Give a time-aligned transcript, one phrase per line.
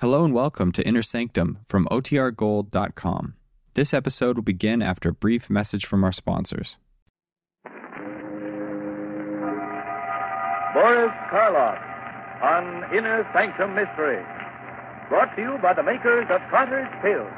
[0.00, 3.34] Hello and welcome to Inner Sanctum from OTRGold.com.
[3.74, 6.78] This episode will begin after a brief message from our sponsors.
[10.72, 11.78] Boris Karloff
[12.40, 14.24] on Inner Sanctum Mystery.
[15.10, 17.28] Brought to you by the makers of Carter's Pills.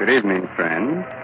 [0.00, 1.21] Good evening, friends.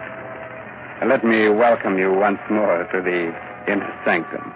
[1.07, 3.33] Let me welcome you once more to the
[3.73, 4.53] Inner Sanctum.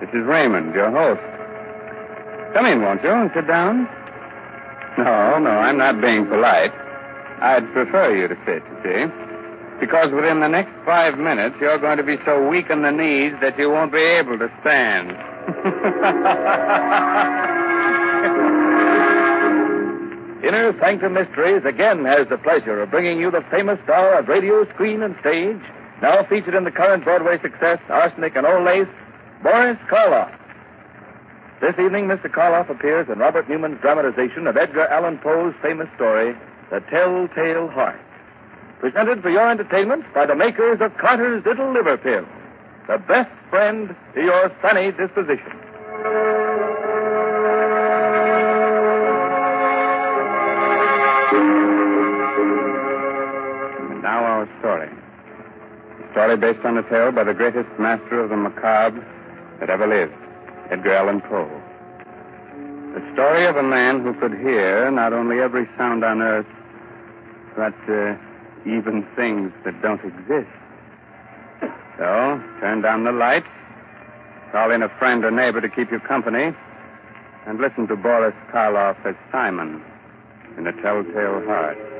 [0.00, 1.20] This is Raymond, your host.
[2.54, 3.86] Come in, won't you, and sit down?
[4.96, 6.72] No, no, I'm not being polite.
[7.42, 9.04] I'd prefer you to sit, you see.
[9.80, 13.34] Because within the next five minutes, you're going to be so weak in the knees
[13.42, 15.14] that you won't be able to stand.
[20.42, 24.64] Inner Sanctum Mysteries again has the pleasure of bringing you the famous star of radio,
[24.72, 25.60] screen, and stage,
[26.00, 28.86] now featured in the current Broadway success, Arsenic and Old Lace,
[29.42, 30.32] Boris Karloff.
[31.60, 32.30] This evening, Mr.
[32.30, 36.36] Karloff appears in Robert Newman's dramatization of Edgar Allan Poe's famous story,
[36.70, 38.00] The Telltale Heart.
[38.78, 42.24] Presented for your entertainment by the makers of Carter's Little Liver Pill,
[42.86, 46.87] the best friend to your sunny disposition.
[54.60, 54.88] Story.
[54.88, 59.04] A story based on a tale by the greatest master of the macabre
[59.58, 60.14] that ever lived,
[60.70, 61.50] Edgar Allan Poe.
[62.94, 66.46] The story of a man who could hear not only every sound on earth,
[67.56, 68.16] but uh,
[68.64, 70.50] even things that don't exist.
[71.96, 73.48] So, turn down the lights,
[74.52, 76.54] call in a friend or neighbor to keep you company,
[77.46, 79.82] and listen to Boris Karloff as Simon
[80.56, 81.97] in A Telltale Heart.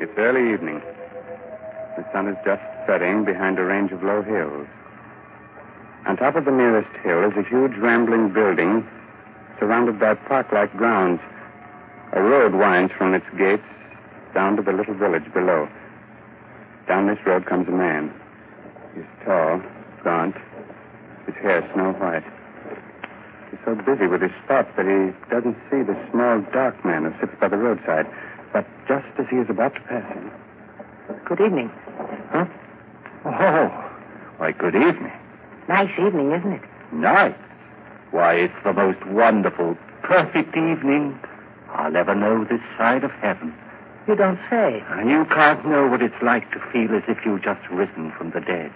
[0.00, 0.80] It's early evening.
[1.96, 4.68] The sun is just setting behind a range of low hills.
[6.06, 8.86] On top of the nearest hill is a huge rambling building
[9.58, 11.20] surrounded by park-like grounds.
[12.12, 13.66] A road winds from its gates
[14.34, 15.68] down to the little village below.
[16.86, 18.14] Down this road comes a man.
[18.94, 19.60] He's tall,
[20.04, 20.36] gaunt,
[21.26, 22.22] his hair snow white.
[23.50, 27.18] He's so busy with his thoughts that he doesn't see the small, dark man who
[27.18, 28.06] sits by the roadside.
[28.52, 30.30] But just as he is about to pass him.
[31.24, 31.70] Good evening.
[32.30, 32.46] Huh?
[33.24, 33.68] Oh,
[34.38, 35.12] why, good evening.
[35.68, 36.62] Nice evening, isn't it?
[36.92, 37.34] Nice.
[38.10, 41.18] Why, it's the most wonderful, perfect evening
[41.70, 43.54] I'll ever know this side of heaven.
[44.06, 44.82] You don't say.
[44.88, 48.30] And you can't know what it's like to feel as if you've just risen from
[48.30, 48.72] the dead.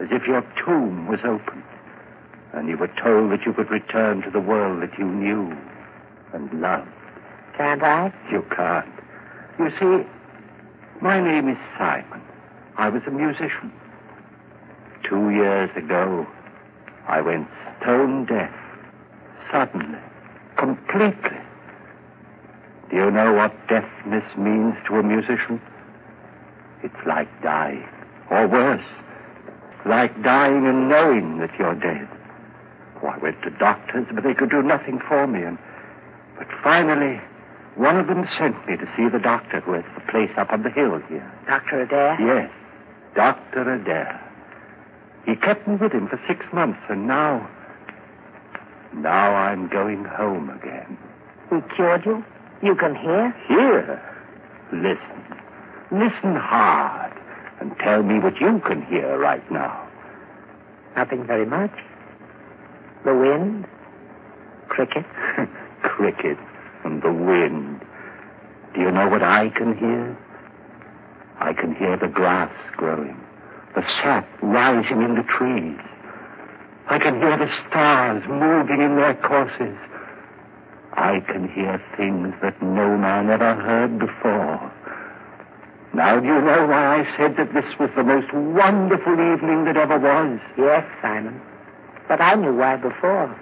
[0.00, 1.62] As if your tomb was opened.
[2.52, 5.56] And you were told that you could return to the world that you knew
[6.32, 6.88] and loved.
[7.56, 8.12] Can't I?
[8.30, 8.88] You can't.
[9.58, 10.08] You see,
[11.00, 12.22] my name is Simon.
[12.76, 13.72] I was a musician.
[15.02, 16.26] Two years ago,
[17.08, 17.48] I went
[17.80, 18.52] stone deaf.
[19.50, 19.98] Suddenly.
[20.56, 21.38] Completely.
[22.90, 25.60] Do you know what deafness means to a musician?
[26.82, 27.86] It's like dying.
[28.30, 28.84] Or worse.
[29.86, 32.08] Like dying and knowing that you're dead.
[33.02, 35.42] Oh, I went to doctors, but they could do nothing for me.
[35.42, 35.58] And,
[36.36, 37.20] but finally,
[37.80, 40.62] one of them sent me to see the doctor who has the place up on
[40.62, 41.32] the hill here.
[41.46, 41.80] Dr.
[41.80, 42.20] Adair?
[42.20, 42.50] Yes,
[43.14, 43.72] Dr.
[43.72, 44.20] Adair.
[45.24, 47.48] He kept me with him for six months, and now.
[48.92, 50.98] Now I'm going home again.
[51.48, 52.22] He cured you?
[52.62, 53.34] You can hear?
[53.48, 54.02] Here.
[54.74, 55.24] Listen.
[55.90, 57.14] Listen hard,
[57.60, 59.88] and tell me what you can hear right now.
[60.96, 61.72] Nothing very much.
[63.06, 63.66] The wind?
[64.68, 65.06] Cricket?
[65.82, 66.36] Cricket
[66.84, 67.80] and the wind.
[68.74, 70.16] Do you know what I can hear?
[71.38, 73.18] I can hear the grass growing,
[73.74, 75.78] the sap rising in the trees.
[76.88, 79.76] I can hear the stars moving in their courses.
[80.92, 84.72] I can hear things that no man ever heard before.
[85.92, 89.76] Now, do you know why I said that this was the most wonderful evening that
[89.76, 90.40] ever was?
[90.56, 91.40] Yes, Simon.
[92.08, 93.34] But I knew why before.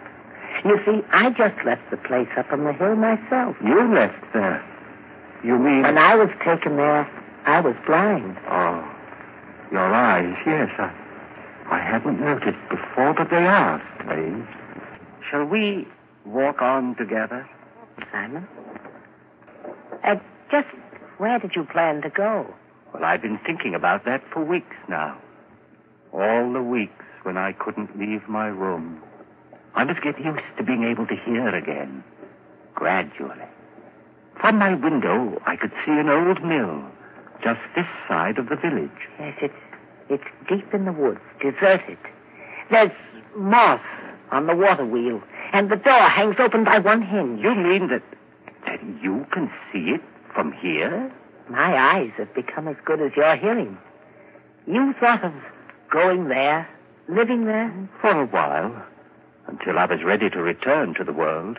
[0.64, 3.56] You see, I just left the place up on the hill myself.
[3.64, 4.64] You left there.
[5.44, 5.82] You mean.
[5.82, 7.08] When I was taken there,
[7.46, 8.36] I was blind.
[8.50, 8.84] Oh,
[9.70, 10.70] your eyes, yes.
[10.78, 10.92] I,
[11.70, 14.46] I hadn't noticed before, but they are strange.
[15.30, 15.86] Shall we
[16.24, 17.48] walk on together?
[18.10, 18.48] Simon?
[20.02, 20.16] Uh,
[20.50, 20.68] just
[21.18, 22.46] where did you plan to go?
[22.92, 25.18] Well, I've been thinking about that for weeks now.
[26.12, 29.02] All the weeks when I couldn't leave my room.
[29.78, 32.02] I must get used to being able to hear again.
[32.74, 33.46] Gradually.
[34.40, 36.82] From my window, I could see an old mill
[37.44, 38.90] just this side of the village.
[39.20, 39.54] Yes, it's
[40.10, 41.98] it's deep in the woods, deserted.
[42.72, 42.90] There's
[43.36, 43.80] moss
[44.32, 45.22] on the water wheel,
[45.52, 47.40] and the door hangs open by one hinge.
[47.40, 48.02] You mean that
[48.66, 50.02] that you can see it
[50.34, 51.12] from here?
[51.48, 53.78] My eyes have become as good as your hearing.
[54.66, 55.34] You thought of
[55.88, 56.68] going there,
[57.08, 57.72] living there?
[58.00, 58.74] For a while,
[59.48, 61.58] until I was ready to return to the world.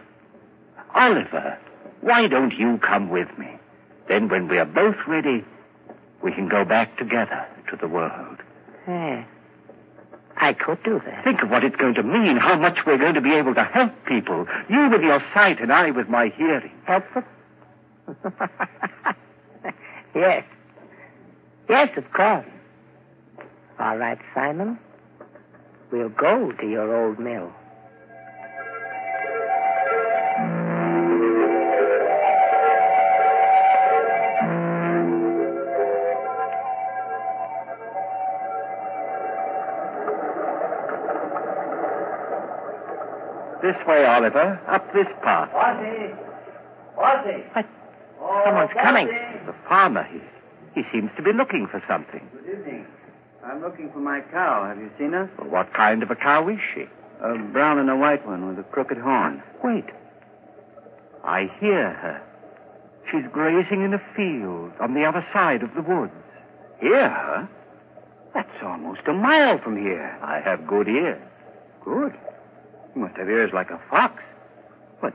[0.95, 1.57] Oliver,
[2.01, 3.49] why don't you come with me?
[4.07, 5.43] Then, when we are both ready,
[6.23, 8.37] we can go back together to the world.
[8.87, 9.23] Yeah.
[10.37, 11.23] I could do that.
[11.23, 13.63] Think of what it's going to mean, how much we're going to be able to
[13.63, 14.47] help people.
[14.69, 16.71] You with your sight and I with my hearing.
[16.85, 17.25] Help them?
[20.15, 20.43] yes.
[21.67, 22.45] Yes, of course.
[23.79, 24.79] All right, Simon.
[25.91, 27.51] We'll go to your old mill.
[43.69, 44.59] This way, Oliver.
[44.67, 45.51] Up this path.
[45.53, 46.09] Bossy!
[46.95, 47.43] Bossy!
[47.53, 47.65] What?
[48.19, 49.05] Oh, Someone's coming.
[49.45, 50.19] The farmer, he,
[50.73, 52.27] he seems to be looking for something.
[52.33, 52.87] Good evening.
[53.45, 54.65] I'm looking for my cow.
[54.67, 55.29] Have you seen her?
[55.37, 56.85] Well, what kind of a cow is she?
[57.21, 59.43] A brown and a white one with a crooked horn.
[59.63, 59.85] Wait.
[61.23, 62.23] I hear her.
[63.11, 66.11] She's grazing in a field on the other side of the woods.
[66.81, 67.47] Hear her?
[68.33, 70.17] That's almost a mile from here.
[70.23, 71.21] I have good ears.
[71.85, 72.17] Good.
[72.99, 74.21] You must have ears like a fox.
[74.99, 75.13] But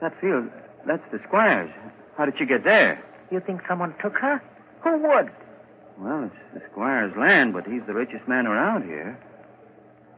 [0.00, 0.48] that field,
[0.86, 1.68] that's the squire's.
[2.16, 3.02] How did she get there?
[3.32, 4.40] You think someone took her?
[4.84, 5.32] Who would?
[5.98, 9.18] Well, it's the squire's land, but he's the richest man around here.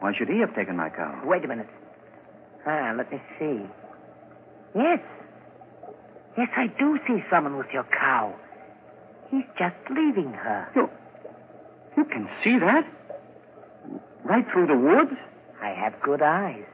[0.00, 1.22] Why should he have taken my cow?
[1.24, 1.70] Wait a minute.
[2.66, 3.62] Ah, let me see.
[4.74, 5.00] Yes.
[6.36, 8.34] Yes, I do see someone with your cow.
[9.30, 10.68] He's just leaving her.
[10.76, 10.90] You,
[11.96, 12.86] you can see that?
[14.22, 15.18] Right through the woods?
[15.62, 16.64] I have good eyes.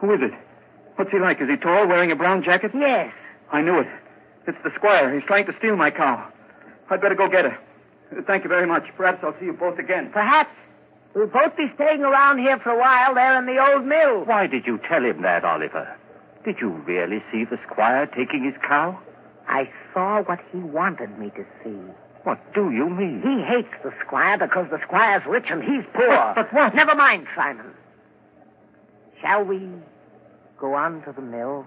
[0.00, 0.32] Who is it?
[0.96, 1.40] What's he like?
[1.40, 2.72] Is he tall, wearing a brown jacket?
[2.74, 3.12] Yes.
[3.52, 3.88] I knew it.
[4.46, 5.14] It's the squire.
[5.14, 6.26] He's trying to steal my cow.
[6.90, 7.58] I'd better go get her.
[8.26, 8.84] Thank you very much.
[8.96, 10.10] Perhaps I'll see you both again.
[10.12, 10.50] Perhaps.
[11.14, 14.24] We'll both be staying around here for a while there in the old mill.
[14.24, 15.96] Why did you tell him that, Oliver?
[16.44, 18.98] Did you really see the squire taking his cow?
[19.48, 21.76] I saw what he wanted me to see.
[22.24, 23.22] What do you mean?
[23.22, 26.08] He hates the squire because the squire's rich and he's poor.
[26.08, 26.74] But- but what?
[26.74, 27.72] Never mind, Simon.
[29.20, 29.60] Shall we
[30.60, 31.66] go on to the mill?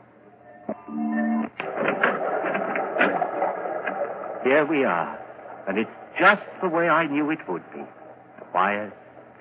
[4.43, 5.19] Here we are.
[5.67, 5.89] And it's
[6.19, 7.81] just the way I knew it would be.
[8.51, 8.91] Quiet,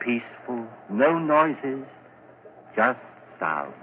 [0.01, 1.85] peaceful, no noises,
[2.77, 2.99] just
[3.39, 3.75] sound.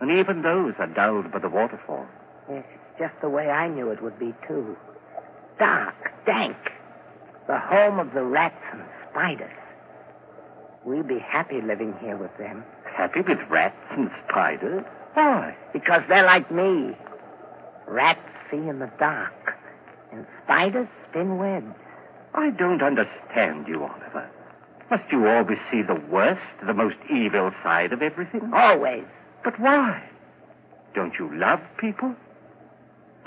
[0.00, 2.06] And even those are dulled by the waterfall.
[2.50, 4.76] Yes, it's just the way I knew it would be, too.
[5.58, 5.94] Dark,
[6.24, 6.56] dank.
[7.46, 9.57] The home of the rats and spiders.
[10.88, 12.64] We'll be happy living here with them.
[12.96, 14.86] Happy with rats and spiders?
[15.12, 15.54] Why?
[15.74, 16.96] Because they're like me.
[17.86, 19.54] Rats see in the dark,
[20.10, 21.76] and spiders spin webs.
[22.32, 24.30] I don't understand you, Oliver.
[24.90, 28.50] Must you always see the worst, the most evil side of everything?
[28.54, 29.04] Always.
[29.44, 30.02] But why?
[30.94, 32.14] Don't you love people?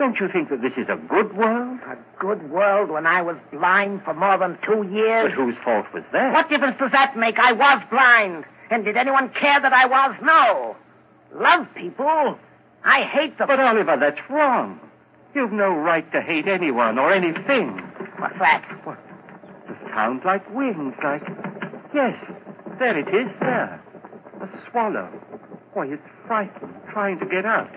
[0.02, 1.78] Don't you think that this is a good world?
[1.86, 5.30] A good world when I was blind for more than two years.
[5.30, 6.34] But whose fault was that?
[6.34, 7.38] What difference does that make?
[7.38, 8.46] I was blind.
[8.72, 10.16] And did anyone care that I was?
[10.24, 10.76] No.
[11.40, 12.40] Love people.
[12.84, 13.46] I hate them.
[13.48, 14.80] But, Oliver, that's wrong.
[15.36, 17.78] You've no right to hate anyone or anything.
[18.18, 18.66] What's that?
[18.84, 18.98] What?
[19.70, 21.22] It sounds like wings, like.
[21.94, 22.16] Yes,
[22.80, 23.80] there it is, there.
[24.42, 25.10] A swallow.
[25.74, 27.70] Why, it's frightened, trying to get out.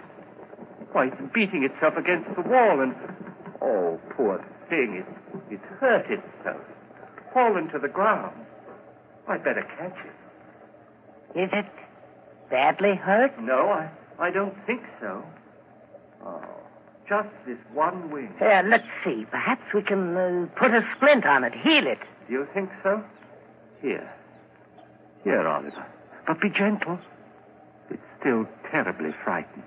[0.95, 2.95] Why, it's beating itself against the wall and.
[3.61, 4.39] Oh, poor
[4.71, 5.03] thing.
[5.03, 6.61] It's, it's hurt itself.
[7.33, 8.37] Fallen to the ground.
[9.27, 11.41] I'd better catch it.
[11.41, 11.67] Is it
[12.49, 13.33] badly hurt?
[13.43, 15.25] No, I, I don't think so.
[16.25, 16.45] Oh,
[17.09, 18.33] just this one wing.
[18.39, 19.27] Here, let's see.
[19.29, 21.99] Perhaps we can uh, put a splint on it, heal it.
[22.29, 23.03] Do you think so?
[23.83, 24.09] Here.
[25.25, 25.87] Here, Oliver.
[26.27, 27.01] But be gentle.
[27.91, 29.65] It's still terribly frightened.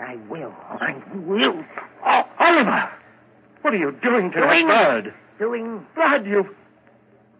[0.00, 0.54] I will.
[0.70, 1.64] I will.
[2.04, 2.90] Oh, Oliver!
[3.62, 5.14] What are you doing to Doing- that bird?
[5.38, 5.86] Doing.
[5.94, 6.54] Blood, you.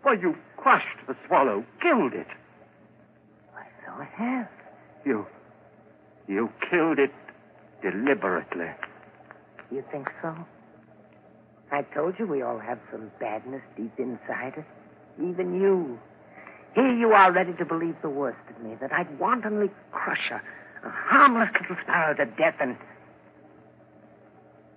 [0.02, 2.26] Why, you crushed the swallow, killed it.
[3.52, 4.46] Why, so it has.
[5.04, 5.26] You.
[6.26, 7.12] You killed it
[7.82, 8.70] deliberately.
[9.70, 10.34] You think so?
[11.70, 14.64] I told you we all have some badness deep inside us.
[15.22, 15.98] Even you.
[16.74, 20.40] Here you are ready to believe the worst of me, that I'd wantonly crush a,
[20.85, 22.76] a harmless little sparrow to death and.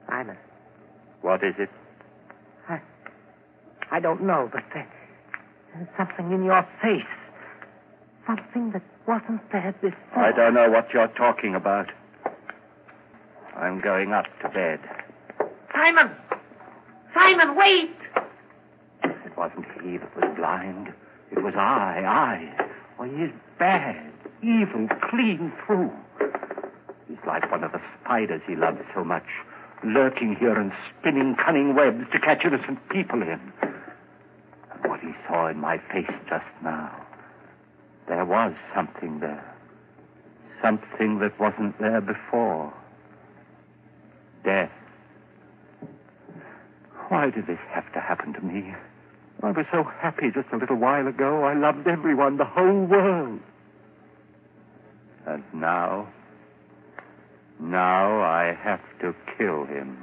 [0.08, 0.38] Simon.
[1.22, 1.70] What is it?
[2.68, 2.82] I,
[3.92, 4.88] I don't know, but there,
[5.74, 7.04] there's something in your face.
[8.26, 9.98] Something that wasn't there before.
[10.16, 11.88] I don't know what you're talking about.
[13.56, 14.80] I'm going up to bed.
[15.74, 16.12] Simon!
[17.14, 17.92] Simon, wait!
[19.04, 20.94] It wasn't he that was blind.
[21.32, 22.68] It was I, I.
[23.00, 24.11] Oh, he's bad,
[24.44, 25.92] evil, clean through.
[27.08, 29.26] He's like one of the spiders he loves so much,
[29.84, 33.40] lurking here and spinning cunning webs to catch innocent people in.
[33.62, 36.96] And what he saw in my face just now,
[38.08, 39.46] there was something there.
[40.62, 42.74] Something that wasn't there before.
[44.44, 44.72] Death.
[47.10, 48.74] Why did this have to happen to me?
[49.44, 51.44] I was so happy just a little while ago.
[51.44, 53.40] I loved everyone, the whole world.
[55.28, 56.08] And now,
[57.60, 59.98] now I have to kill him.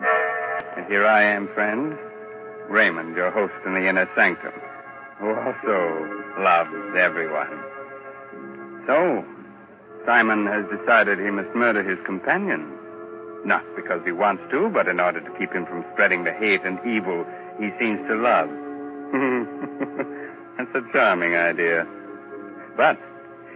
[0.76, 1.96] And here I am, friend,
[2.68, 4.52] Raymond, your host in the inner sanctum,
[5.18, 7.62] who also loves everyone.
[8.86, 9.24] So,
[10.06, 12.72] Simon has decided he must murder his companion.
[13.44, 16.62] Not because he wants to, but in order to keep him from spreading the hate
[16.64, 17.24] and evil
[17.58, 18.48] he seems to love.
[20.58, 21.86] That's a charming idea.
[22.76, 22.98] But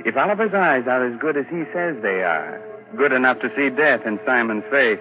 [0.05, 2.61] if Oliver's eyes are as good as he says they are,
[2.97, 5.01] good enough to see death in Simon's face,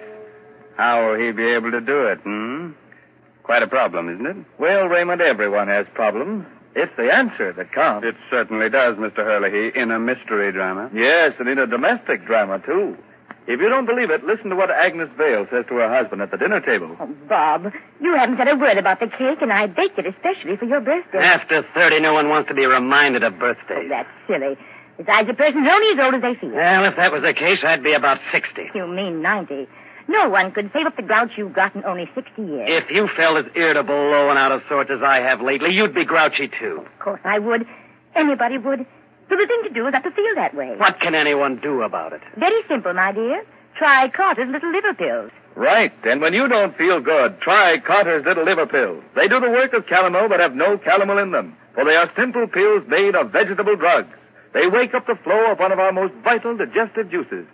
[0.78, 2.72] how will he be able to do it, hmm?
[3.44, 4.38] Quite a problem, isn't it?
[4.60, 6.46] Well, Raymond, everyone has problems.
[6.76, 8.08] It's the answer that counts.
[8.08, 9.18] It certainly does, Mr.
[9.18, 10.90] Herlihy, in a mystery drama.
[10.94, 12.98] Yes, and in a domestic drama, too.
[13.48, 16.30] If you don't believe it, listen to what Agnes Vale says to her husband at
[16.32, 16.96] the dinner table.
[17.00, 20.56] Oh, Bob, you haven't said a word about the cake, and I baked it especially
[20.56, 21.18] for your birthday.
[21.18, 23.90] After 30, no one wants to be reminded of Oh, birthdays.
[23.90, 24.56] that's silly.
[25.02, 26.52] Besides, a person's only as old as they feel.
[26.52, 28.70] Well, if that was the case, I'd be about 60.
[28.76, 29.68] You mean 90.
[30.08, 32.68] No one could save up the grouch you've got in only 60 years.
[32.70, 35.96] If you felt as irritable, low, and out of sorts as I have lately, you'd
[35.96, 36.86] be grouchy, too.
[36.86, 37.66] Of course I would.
[38.14, 38.86] Anybody would.
[39.30, 40.76] So the thing to do is not to feel that way.
[40.78, 42.22] What can anyone do about it?
[42.38, 43.44] Very simple, my dear.
[43.78, 45.32] Try Carter's little liver pills.
[45.56, 45.94] Right.
[46.04, 49.04] And when you don't feel good, try Carter's Little Liver Pills.
[49.16, 51.58] They do the work of calomel but have no calomel in them.
[51.74, 54.14] For they are simple pills made of vegetable drugs.
[54.54, 57.46] They wake up the flow of one of our most vital digestive juices.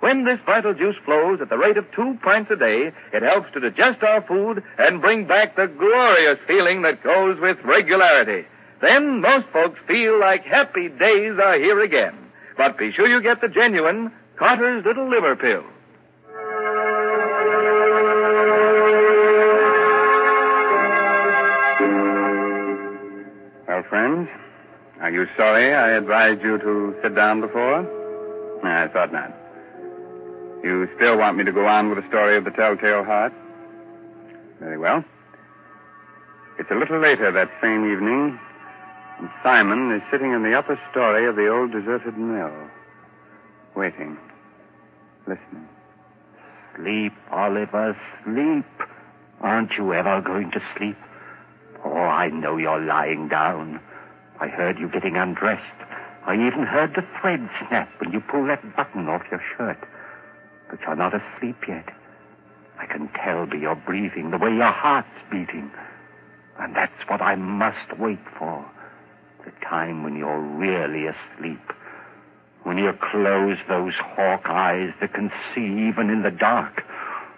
[0.00, 3.52] When this vital juice flows at the rate of two pints a day, it helps
[3.52, 8.44] to digest our food and bring back the glorious feeling that goes with regularity.
[8.80, 12.18] Then most folks feel like happy days are here again.
[12.56, 15.62] But be sure you get the genuine Carter's Little Liver Pill.
[23.68, 24.28] Well, friends,
[25.12, 27.80] you sorry I advised you to sit down before?
[28.64, 29.32] I thought not.
[30.64, 33.32] You still want me to go on with the story of the Telltale Heart?
[34.60, 35.04] Very well.
[36.58, 38.38] It's a little later that same evening,
[39.18, 42.52] and Simon is sitting in the upper story of the old deserted mill,
[43.74, 44.16] waiting,
[45.26, 45.68] listening.
[46.76, 48.64] Sleep, Oliver, sleep.
[49.40, 50.96] Aren't you ever going to sleep?
[51.84, 53.80] Oh, I know you're lying down.
[54.42, 55.62] I heard you getting undressed.
[56.26, 59.78] I even heard the thread snap when you pulled that button off your shirt.
[60.68, 61.88] But you're not asleep yet.
[62.76, 65.70] I can tell by your breathing, the way your heart's beating.
[66.58, 68.68] And that's what I must wait for.
[69.44, 71.72] The time when you're really asleep.
[72.64, 76.82] When you close those hawk eyes that can see even in the dark.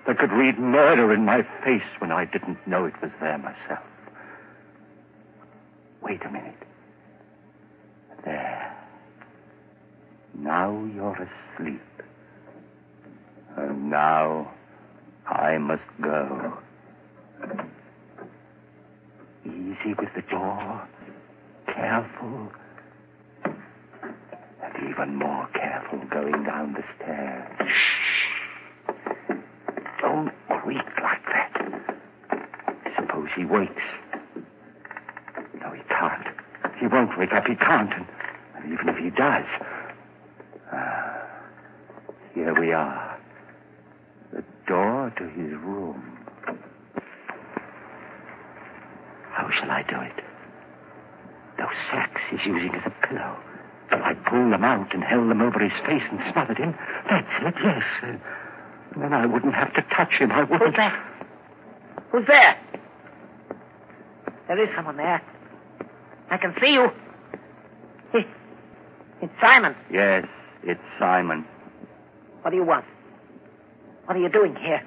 [0.06, 3.84] That could read murder in my face when I didn't know it was there myself.
[6.00, 6.64] Wait a minute.
[10.38, 11.80] Now you're asleep.
[13.56, 14.52] And now
[15.26, 16.58] I must go.
[19.44, 20.88] Easy with the door.
[21.66, 22.52] Careful.
[23.44, 27.68] And even more careful going down the stairs.
[27.68, 28.92] Shh.
[30.00, 31.96] Don't creak like that.
[32.96, 33.82] Suppose he wakes.
[35.60, 36.26] No, he can't.
[36.80, 37.46] He won't wake up.
[37.46, 37.92] He can't.
[37.92, 38.06] And,
[38.56, 39.44] and even if he does.
[42.34, 43.18] Here we are.
[44.32, 46.18] The door to his room.
[49.30, 50.24] How shall I do it?
[51.58, 53.36] Those sacks he's using as a pillow.
[53.92, 56.74] If I pull them out and held them over his face and smothered him,
[57.08, 57.82] that's it, yes.
[58.02, 60.32] Uh, then I wouldn't have to touch him.
[60.32, 60.62] I wouldn't.
[60.62, 61.04] Who's there?
[62.10, 62.58] Who's there?
[64.48, 65.22] There is someone there.
[66.30, 66.90] I can see you.
[69.22, 69.74] It's Simon.
[69.90, 70.26] Yes,
[70.64, 71.46] it's Simon.
[72.44, 72.84] What do you want?
[74.04, 74.82] What are you doing here?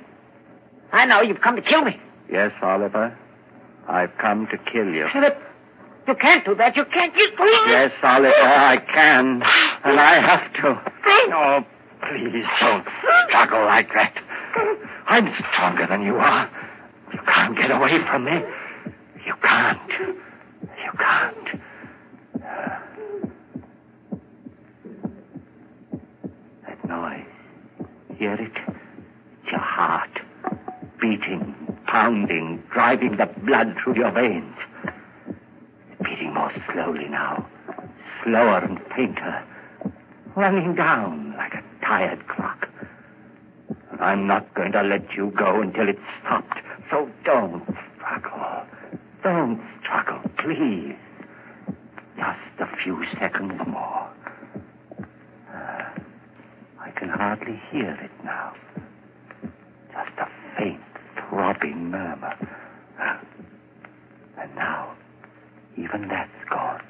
[0.92, 2.00] I know you've come to kill me.
[2.32, 3.18] Yes, Oliver.
[3.88, 5.08] I've come to kill you.
[5.12, 5.42] Philip,
[6.08, 6.76] you can't do that.
[6.76, 7.16] You can't.
[7.16, 7.32] You...
[7.66, 9.42] Yes, Oliver, I can.
[9.84, 10.80] And I have to.
[11.34, 11.66] Oh,
[12.04, 12.88] please don't
[13.28, 14.14] struggle like that.
[15.08, 16.48] I'm stronger than you are.
[17.12, 18.40] You can't get away from me.
[19.26, 19.92] You can't.
[20.00, 21.62] You can't.
[26.68, 27.26] That noise.
[28.18, 28.52] Hear it?
[29.44, 30.10] It's your heart.
[31.00, 31.54] Beating,
[31.86, 34.56] pounding, driving the blood through your veins.
[36.04, 37.48] Beating more slowly now.
[38.24, 39.44] Slower and fainter.
[40.36, 42.68] Running down like a tired clock.
[44.00, 46.58] I'm not going to let you go until it's stopped.
[46.90, 47.64] So don't
[47.96, 48.64] struggle.
[49.24, 50.96] Don't struggle, please.
[52.16, 54.10] Just a few seconds more.
[56.98, 58.56] I can hardly hear it now.
[59.92, 60.27] Just a
[60.58, 60.82] faint,
[61.30, 62.36] throbbing murmur.
[64.36, 64.96] And now,
[65.77, 66.82] even that's gone.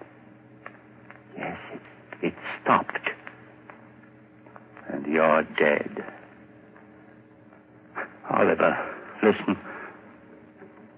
[1.37, 3.09] Yes, it, it stopped.
[4.87, 6.05] And you're dead.
[8.29, 8.77] Oliver,
[9.21, 9.57] listen.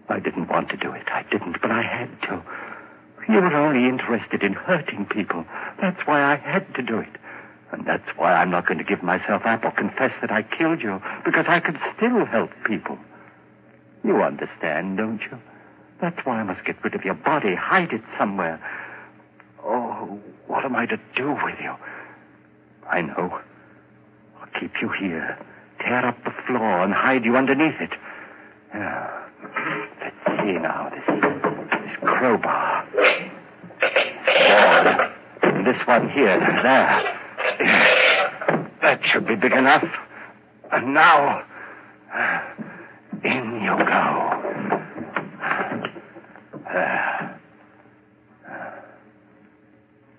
[0.07, 1.07] I didn't want to do it.
[1.11, 2.43] I didn't, but I had to.
[3.27, 5.45] You were only interested in hurting people.
[5.81, 7.09] That's why I had to do it.
[7.71, 10.81] And that's why I'm not going to give myself up or confess that I killed
[10.81, 12.97] you, because I can still help people.
[14.03, 15.37] You understand, don't you?
[16.01, 18.59] That's why I must get rid of your body, hide it somewhere.
[19.63, 21.75] Oh, what am I to do with you?
[22.89, 23.39] I know.
[24.39, 25.37] I'll keep you here,
[25.79, 27.91] tear up the floor, and hide you underneath it.
[28.73, 29.25] Yeah.
[30.01, 31.05] Let's see now, this,
[31.81, 32.87] this crowbar.
[35.43, 37.18] And this one here, there.
[37.59, 39.83] That should be big enough.
[40.71, 41.43] And now,
[43.23, 44.39] in you go.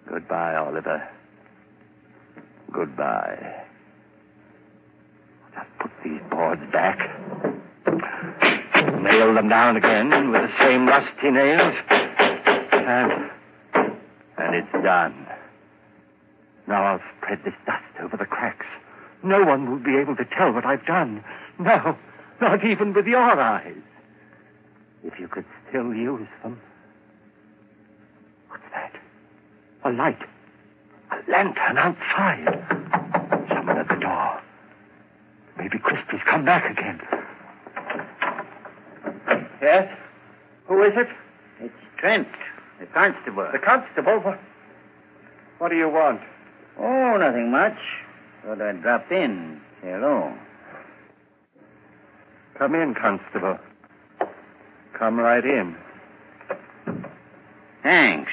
[0.09, 1.09] Goodbye, Oliver.
[2.73, 3.65] Goodbye.
[5.55, 6.99] Just put these boards back.
[9.03, 11.75] Nail them down again with the same rusty nails.
[11.89, 13.31] And.
[13.75, 15.27] and it's done.
[16.67, 18.67] Now I'll spread this dust over the cracks.
[19.23, 21.25] No one will be able to tell what I've done.
[21.59, 21.97] No,
[22.41, 23.77] not even with your eyes.
[25.05, 26.59] If you could still use them.
[28.49, 28.95] What's that?
[29.85, 30.21] A light.
[31.13, 32.65] A lantern outside.
[33.49, 34.41] Someone at the door.
[35.59, 37.01] Maybe Christie's come back again.
[39.61, 39.95] Yes?
[40.67, 41.09] Who is it?
[41.61, 42.29] It's Trent,
[42.79, 43.47] the constable.
[43.53, 44.19] The constable?
[44.21, 44.41] What,
[45.59, 46.23] what do you want?
[46.81, 47.77] Oh, nothing much.
[48.45, 50.33] Thought I'd drop in, say hello.
[52.59, 53.59] Come in, constable.
[54.99, 55.77] Come right in.
[57.83, 58.31] Thanks.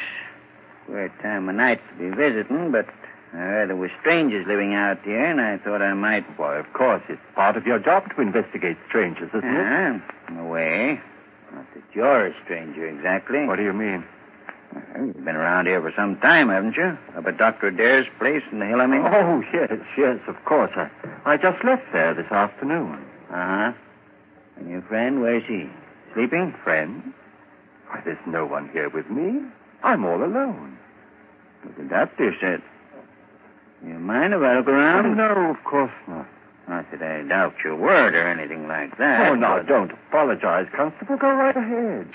[0.85, 2.87] Queer time of night to be visiting, but
[3.33, 6.25] I heard there were strangers living out here, and I thought I might.
[6.39, 9.53] Why, of course, it's part of your job to investigate strangers, isn't it?
[9.53, 11.01] Yeah, in a way.
[11.53, 13.45] Not that you're a stranger exactly.
[13.45, 14.05] What do you mean?
[14.73, 16.97] Well, you've been around here for some time, haven't you?
[17.17, 17.67] Up at Dr.
[17.67, 19.01] Adair's place in the hill, I mean?
[19.05, 20.71] Oh, yes, yes, of course.
[20.75, 20.89] I,
[21.25, 23.03] I just left there this afternoon.
[23.29, 23.71] Uh-huh.
[24.57, 25.69] And your friend, where's he?
[26.13, 26.53] Sleeping?
[26.63, 27.13] Friend?
[27.89, 29.41] Why, there's no one here with me.
[29.83, 30.77] I'm all alone.
[31.63, 32.61] What the doctor said.
[33.85, 35.15] You mind if I look around?
[35.17, 36.27] No, of course not.
[36.67, 39.29] Not that I doubt your word or anything like that.
[39.29, 41.15] Oh, now, but- don't apologize, Constable.
[41.17, 42.07] Go right ahead.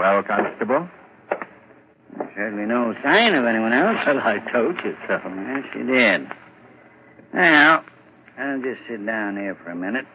[0.00, 0.88] Well, Constable?
[2.34, 3.98] Certainly no sign of anyone else.
[4.06, 5.20] Well, I told you so.
[5.22, 6.26] Yes, you did.
[7.34, 7.84] Now,
[8.38, 10.06] I'll just sit down here for a minute.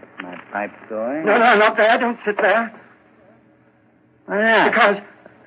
[0.00, 1.26] Get my pipe going.
[1.26, 1.98] No, no, not there.
[1.98, 2.72] Don't sit there.
[4.24, 4.70] Why not?
[4.72, 4.96] Because,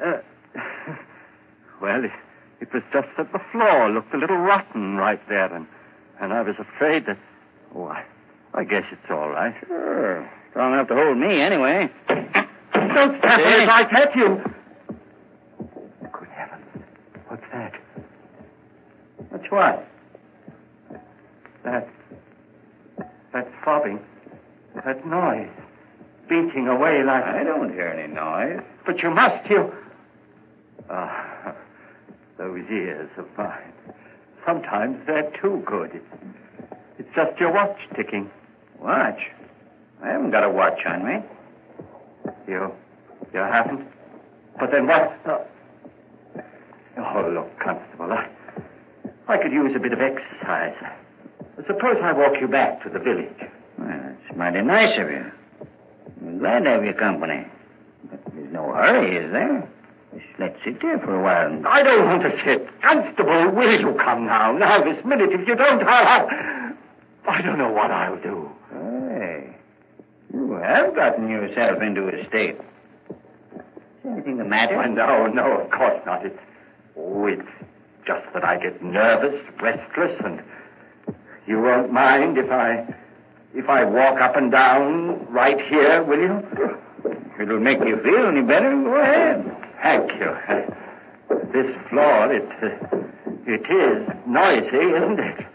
[0.05, 0.93] uh,
[1.81, 2.11] well, it,
[2.59, 5.65] it was just that the floor looked a little rotten right there, and,
[6.21, 7.17] and I was afraid that,
[7.73, 8.05] oh, I,
[8.53, 9.55] I guess it's all right.
[9.65, 10.31] Sure.
[10.51, 11.89] Strong enough to hold me, anyway.
[12.93, 13.63] Don't stab Hey.
[13.63, 14.41] if I pet you.
[16.11, 16.65] Good heavens.
[17.27, 17.73] What's that?
[19.29, 19.87] What's what?
[21.63, 21.87] That.
[23.33, 23.99] That throbbing.
[24.85, 25.49] That noise.
[26.27, 27.23] Beating away like.
[27.23, 28.61] I don't hear any noise.
[28.85, 29.71] But you must, you.
[30.89, 31.53] Ah,
[32.37, 33.73] those ears of mine.
[34.45, 35.91] Sometimes they're too good.
[35.93, 36.23] It's,
[36.99, 38.29] it's just your watch ticking.
[38.79, 39.19] Watch?
[40.03, 41.19] I haven't got a watch on me.
[42.47, 42.71] You,
[43.33, 43.87] you haven't?
[44.59, 45.19] But then what?
[45.25, 45.45] Oh,
[46.97, 48.27] oh look, Constable, I,
[49.27, 50.75] I could use a bit of exercise.
[51.67, 53.29] Suppose I walk you back to the village.
[53.77, 55.31] Well, that's mighty nice of you.
[56.21, 57.45] I'm glad to have your company.
[58.09, 59.69] But there's no hurry, is there?
[60.13, 61.65] Just let's sit here for a while.
[61.67, 62.67] I don't want to sit.
[62.81, 64.51] Constable, will you come now?
[64.51, 65.31] Now, this minute.
[65.31, 66.27] If you don't, I'll...
[67.27, 68.49] I don't know what I'll do.
[70.33, 72.57] You have gotten yourself into a state.
[73.09, 74.75] Is anything the matter?
[74.81, 76.25] Oh, no, no, of course not.
[76.25, 76.39] It's,
[76.97, 77.41] oh, it's
[78.05, 80.41] just that I get nervous, restless, and
[81.47, 82.85] you won't mind if I,
[83.53, 86.47] if I walk up and down right here, will you?
[87.03, 89.57] If it'll make you feel any better, go ahead.
[89.81, 90.35] Thank you.
[91.51, 92.97] This floor, it, uh,
[93.47, 95.45] it is noisy, isn't it?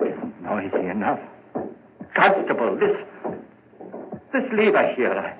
[0.00, 1.20] It isn't noisy enough.
[2.14, 2.76] Constable,
[4.40, 5.36] this, lever here, I,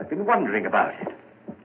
[0.00, 1.08] I've been wondering about it.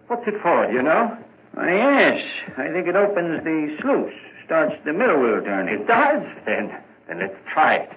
[0.08, 1.18] What's it for, do you know?
[1.56, 2.22] Yes.
[2.58, 4.14] I think it opens the sluice,
[4.46, 5.82] starts the mill wheel turning.
[5.82, 6.24] It does?
[6.46, 6.72] Then,
[7.08, 7.90] then let's try it.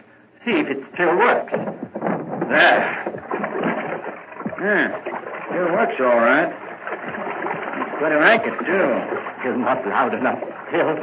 [0.44, 1.52] See if it still works.
[2.50, 2.84] There.
[4.60, 5.00] Yeah,
[5.48, 6.52] still works all right.
[6.52, 8.88] It's quite a racket, too.
[9.40, 10.38] Still not loud enough.
[10.68, 10.98] Still.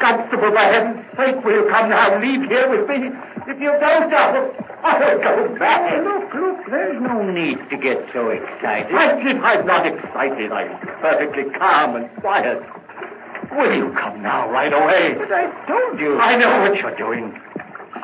[0.00, 2.20] Constable, for heaven's sake, will you come now?
[2.20, 3.08] Leave here with me.
[3.48, 6.04] If you don't, I'll, I'll go back.
[6.04, 6.25] Look,
[6.70, 8.90] there's no need to get so excited.
[8.90, 10.52] Frankly, I'm not excited.
[10.52, 12.62] I'm perfectly calm and quiet.
[13.52, 15.14] Will you come now, right away?
[15.18, 16.18] But I told you.
[16.18, 17.40] I know what you're doing.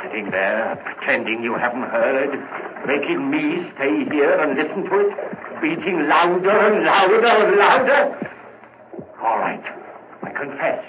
[0.03, 2.31] Sitting there, pretending you haven't heard,
[2.87, 8.31] making me stay here and listen to it, beating louder and louder and louder.
[9.22, 9.62] All right,
[10.22, 10.85] I confess.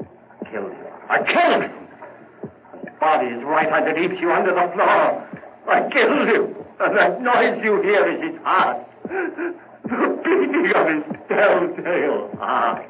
[0.00, 0.86] I killed him.
[1.08, 1.88] I killed him.
[2.84, 5.28] His body is right underneath you, under the floor.
[5.68, 8.86] I killed him, that noise you hear is his heart.
[9.04, 12.86] The beating of his telltale heart.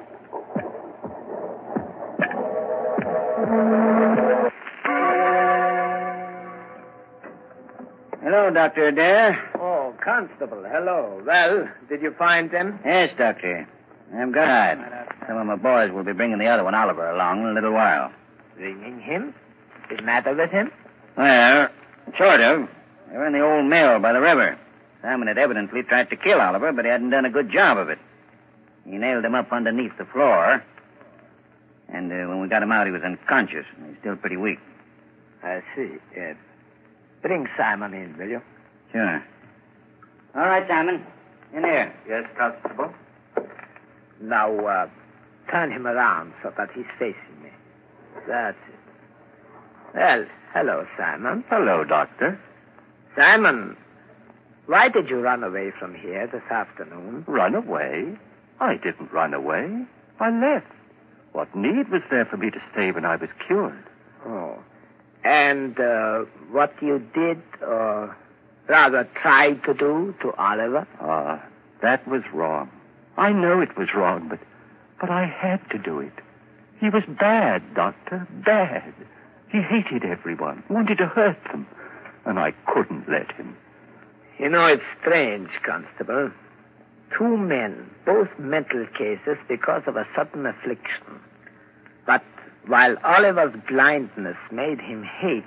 [8.22, 8.88] Hello, Dr.
[8.88, 9.50] Adair.
[9.59, 11.22] Oh, Constable, hello.
[11.24, 12.79] Well, did you find them?
[12.85, 13.66] Yes, Doctor.
[14.14, 14.79] I'm glad.
[15.26, 17.72] Some of my boys will be bringing the other one, Oliver, along in a little
[17.72, 18.12] while.
[18.57, 19.35] Bringing him?
[19.90, 20.70] Is the matter with him?
[21.16, 21.68] Well,
[22.18, 22.68] sort of.
[23.10, 24.58] They were in the old mill by the river.
[25.02, 27.88] Simon had evidently tried to kill Oliver, but he hadn't done a good job of
[27.88, 27.98] it.
[28.84, 30.62] He nailed him up underneath the floor.
[31.88, 33.66] And uh, when we got him out, he was unconscious.
[33.86, 34.58] He's still pretty weak.
[35.42, 35.90] I see.
[36.14, 36.36] Yes.
[37.22, 38.42] Bring Simon in, will you?
[38.92, 39.24] Sure.
[40.34, 41.04] All right, Simon.
[41.54, 41.92] In here.
[42.08, 42.92] Yes, Constable?
[44.20, 44.88] Now, uh,
[45.50, 47.50] turn him around so that he's facing me.
[48.28, 49.96] That's it.
[49.96, 51.42] Well, hello, Simon.
[51.48, 52.38] Hello, Doctor.
[53.16, 53.76] Simon,
[54.66, 57.24] why did you run away from here this afternoon?
[57.26, 58.16] Run away?
[58.60, 59.84] I didn't run away.
[60.20, 60.66] I left.
[61.32, 63.84] What need was there for me to stay when I was cured?
[64.26, 64.58] Oh.
[65.24, 66.20] And uh,
[66.50, 68.16] what you did, or
[68.68, 70.86] rather tried to do to Oliver?
[71.00, 71.42] Ah,
[71.82, 72.70] that was wrong.
[73.16, 74.38] I know it was wrong, but
[75.00, 76.12] but I had to do it.
[76.78, 78.92] He was bad, Doctor, bad.
[79.48, 81.66] He hated everyone, wanted to hurt them,
[82.24, 83.56] and I couldn't let him.
[84.38, 86.30] You know, it's strange, Constable.
[87.16, 91.20] Two men, both mental cases because of a sudden affliction.
[92.06, 92.22] But
[92.66, 95.44] while Oliver's blindness made him hate,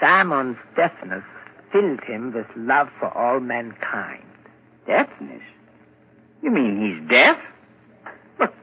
[0.00, 1.24] Simon's deafness
[1.72, 4.24] filled him with love for all mankind.
[4.86, 5.42] Deafness?
[6.42, 7.38] You mean he's deaf?
[8.38, 8.54] But,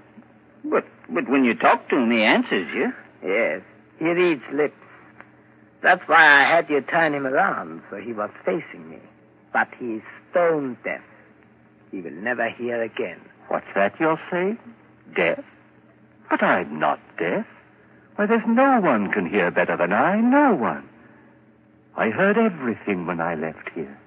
[0.63, 2.93] but, but when you talk to him, he answers you.
[3.23, 3.62] Yes,
[3.97, 4.76] he reads lips.
[5.84, 9.00] That's why I had you turn him around so he was facing me.
[9.52, 11.02] But he's stone deaf.
[11.91, 13.19] He will never hear again.
[13.50, 14.58] What's that you're saying?
[15.13, 15.43] Deaf?
[16.30, 17.46] But I'm not deaf.
[18.15, 20.22] Why, there's no one can hear better than I.
[20.22, 20.88] No one.
[21.98, 24.00] I heard everything when I left here.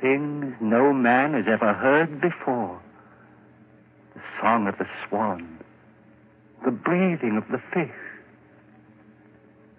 [0.00, 2.80] Things no man has ever heard before.
[4.14, 5.58] The song of the swan.
[6.64, 7.94] The breathing of the fish.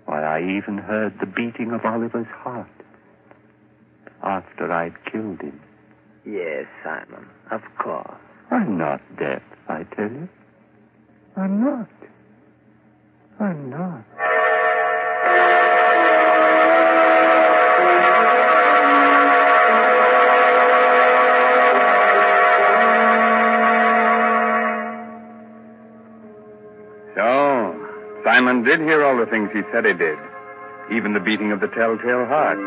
[0.06, 2.68] Why, I even heard the beating of Oliver's heart.
[4.24, 5.60] After I'd killed him.
[6.26, 8.18] Yes, Simon, of course.
[8.52, 10.30] I'm not deaf, I tell you.
[11.36, 11.90] I'm not.
[13.40, 14.04] I'm not.
[28.52, 30.20] Simon did hear all the things he said he did,
[30.92, 32.60] even the beating of the telltale heart.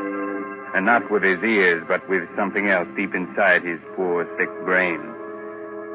[0.75, 4.99] And not with his ears, but with something else deep inside his poor, sick brain.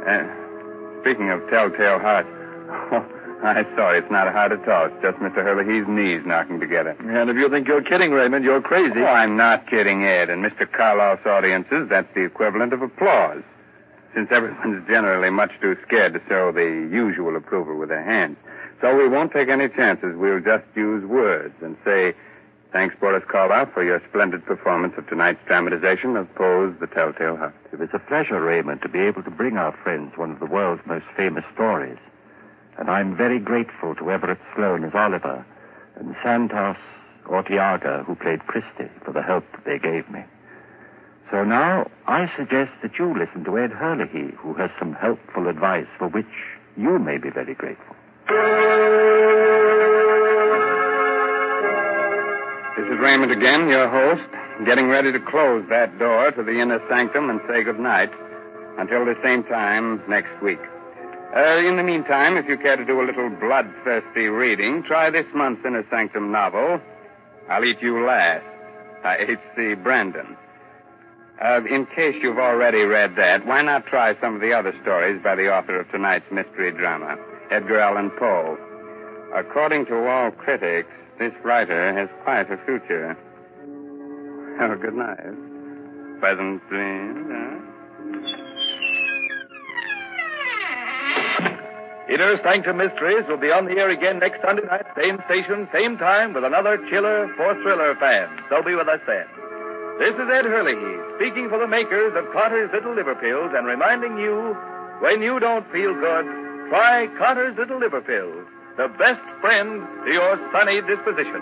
[0.05, 0.29] Uh,
[1.01, 2.27] speaking of telltale heart,
[3.41, 4.85] I sorry, it's not a heart at all.
[4.85, 5.41] It's just Mr.
[5.41, 6.95] Herlihy's knees knocking together.
[6.99, 8.99] And if you think you're kidding, Raymond, you're crazy.
[8.99, 10.29] Oh, I'm not kidding, Ed.
[10.29, 10.69] In Mr.
[10.69, 13.41] Karloff's audiences, that's the equivalent of applause.
[14.13, 18.37] Since everyone's generally much too scared to show the usual approval with their hands.
[18.81, 20.15] So we won't take any chances.
[20.15, 22.13] We'll just use words and say,
[22.71, 27.55] thanks, Boris Karloff, for your splendid performance of tonight's dramatization of Poe's The Telltale Heart.
[27.73, 30.45] It was a pleasure, Raymond, to be able to bring our friends one of the
[30.45, 31.97] world's most famous stories.
[32.77, 35.45] And I'm very grateful to Everett Sloane as Oliver
[35.97, 36.77] and Santos
[37.27, 40.23] Ortega, who played Christie, for the help that they gave me.
[41.31, 45.85] So now I suggest that you listen to Ed Herlihy, who has some helpful advice
[45.97, 46.25] for which
[46.77, 47.95] you may be very grateful.
[48.29, 48.37] This
[52.85, 54.21] is Raymond again, your host,
[54.67, 58.11] getting ready to close that door to the inner sanctum and say good night
[58.77, 60.59] until the same time next week.
[61.35, 65.25] Uh, in the meantime, if you care to do a little bloodthirsty reading, try this
[65.33, 66.79] month's Inner Sanctum novel,
[67.49, 68.45] I'll Eat You Last,
[69.01, 69.73] by H.C.
[69.73, 70.37] Brandon.
[71.43, 75.19] Uh, in case you've already read that, why not try some of the other stories
[75.23, 77.17] by the author of tonight's mystery drama,
[77.51, 78.57] Edgar Allan Poe?
[79.35, 83.17] According to all critics, this writer has quite a future.
[84.59, 86.19] Have a oh, good night.
[86.19, 87.59] Pleasant dreams, huh?
[92.09, 95.95] Inner Sanctum Mysteries will be on the air again next Sunday night, same station, same
[95.97, 98.33] time, with another chiller for thriller fans.
[98.49, 99.25] So be with us then.
[99.99, 104.17] This is Ed Herlihy, speaking for the makers of Carter's Little Liver Pills and reminding
[104.17, 104.57] you,
[105.01, 106.25] when you don't feel good,
[106.69, 108.45] try Carter's Little Liver Pills,
[108.77, 111.41] the best friend to your sunny disposition.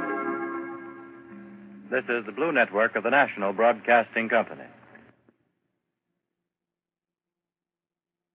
[1.91, 4.63] This is the Blue Network of the National Broadcasting Company.